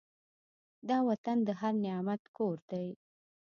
دا 0.89 0.97
وطن 1.09 1.37
د 1.47 1.49
هر 1.59 1.73
نعمت 1.85 2.21
کور 2.37 2.57
دی. 2.71 2.87